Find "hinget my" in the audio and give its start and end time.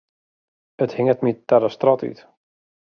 0.99-1.33